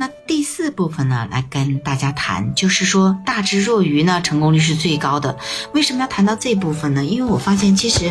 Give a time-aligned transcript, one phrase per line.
[0.00, 5.36] 那第四部分呢，来跟大家谈，就是说大智若愚呢，成功率是最高的。
[5.74, 7.04] 为什么要谈到这部分呢？
[7.04, 8.10] 因为我发现其实，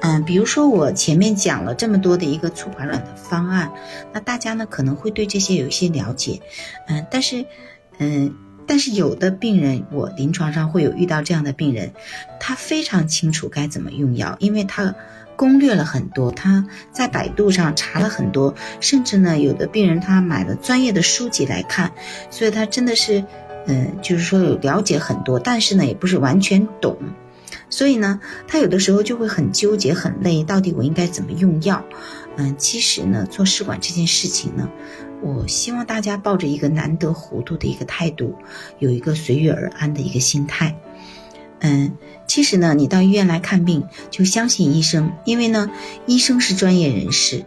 [0.00, 3.72] 嗯，比如说我前面讲了这么多的一个促排卵的方案，
[4.12, 6.40] 那大家呢可能会对这些有一些了解，
[6.86, 7.44] 嗯，但是，
[7.98, 8.32] 嗯，
[8.68, 11.94] 但是有的病人，我临床上会有遇到这样的病人，
[12.38, 14.94] 他非常清楚该怎么用药，因为他。
[15.36, 21.92] 攻略了很多，他在百度上查了很多，甚至呢，有的病人他买了专业的书籍来看，
[22.30, 23.24] 所以他真的是，
[23.66, 26.96] 嗯，就是说有了解很多，但是呢，也不是完全懂，
[27.68, 31.84] 所以呢，他有的时候就会很纠结、很累，到底我应该怎么用药？
[32.36, 34.68] 嗯，其实呢，做试管这件事情呢，
[35.22, 38.34] 我希望大家抱着一个难得糊涂的一个态度，
[38.78, 40.76] 有一个随遇而安的一个心态。
[41.66, 45.70] 嗯，其实呢，你到医院来看病，就相信医生，因为呢，
[46.04, 47.46] 医生是专业人士。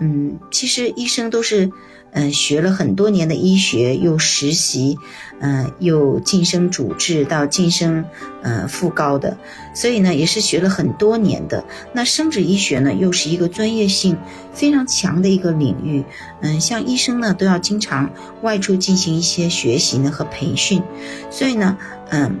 [0.00, 1.70] 嗯，其实医生都是，
[2.12, 4.96] 嗯，学了很多年的医学，又实习，
[5.40, 8.06] 嗯，又晋升主治到晋升，
[8.40, 9.36] 呃，副高的，
[9.74, 11.62] 所以呢，也是学了很多年的。
[11.92, 14.16] 那生殖医学呢，又是一个专业性
[14.54, 16.02] 非常强的一个领域。
[16.40, 18.10] 嗯，像医生呢，都要经常
[18.40, 20.82] 外出进行一些学习呢和培训，
[21.30, 21.76] 所以呢，
[22.08, 22.40] 嗯。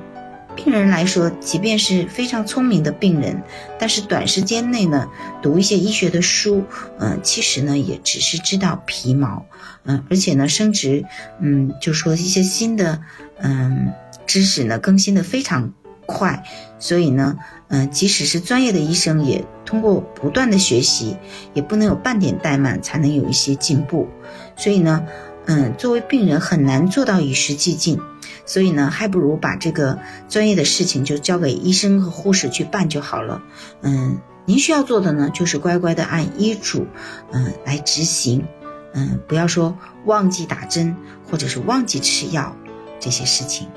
[0.64, 3.40] 病人来说，即便是非常聪明的病人，
[3.78, 5.08] 但是短时间内呢，
[5.40, 6.64] 读一些医学的书，
[6.98, 9.46] 嗯，其实呢也只是知道皮毛，
[9.84, 11.04] 嗯，而且呢升职，
[11.40, 13.00] 嗯，就说一些新的，
[13.40, 13.92] 嗯，
[14.26, 15.72] 知识呢更新的非常
[16.06, 16.42] 快，
[16.80, 21.16] 所以呢，嗯，即使是专业的医生，也通过不断的学习，
[21.54, 24.08] 也不能有半点怠慢，才能有一些进步，
[24.56, 25.06] 所以呢，
[25.48, 27.98] 嗯，作为病人很难做到与时俱进。
[28.44, 29.98] 所以呢，还不如把这个
[30.28, 33.42] 专业的事情就交给医生和护士去办就好了。
[33.82, 36.86] 嗯，您需要做的呢，就是乖乖的按医嘱，
[37.32, 38.46] 嗯，来执行。
[38.94, 39.76] 嗯，不要说
[40.06, 40.96] 忘记打针
[41.30, 42.56] 或者是忘记吃药
[42.98, 43.68] 这些事情。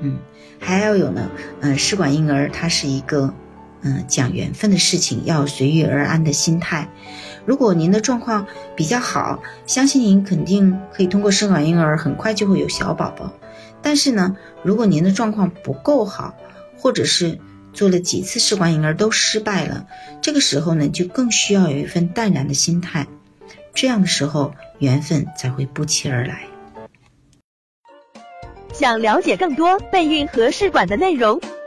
[0.00, 0.18] 嗯，
[0.60, 1.28] 还要有呢，
[1.60, 3.34] 嗯，试管婴儿它是一个，
[3.82, 6.88] 嗯，讲缘分的事情，要随遇而安的心态。
[7.44, 13.32] 如果您的状况比较好，相信您肯定可以通过试管婴儿很快就会有小宝宝。
[13.82, 16.34] 但是呢，如果您的状况不够好，
[16.78, 17.40] 或者是
[17.72, 19.86] 做了几次试管婴儿都失败了，
[20.20, 23.08] 这个时候呢，就更需要有一份淡然的心态，
[23.74, 26.42] 这样的时候缘分才会不期而来。
[28.72, 31.40] 想了解更多备孕和试管的内容，